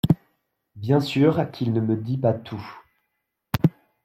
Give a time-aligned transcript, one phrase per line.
[0.75, 2.67] Bien sûr qu’il ne me dit pas tout!